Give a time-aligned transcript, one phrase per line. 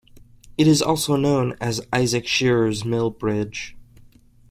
[0.57, 3.77] It is also known as Isaac Shearer's Mill Bridge.